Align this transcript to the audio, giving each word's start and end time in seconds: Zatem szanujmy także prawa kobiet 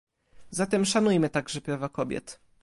Zatem 0.51 0.83
szanujmy 0.85 1.29
także 1.29 1.61
prawa 1.61 1.89
kobiet 1.89 2.39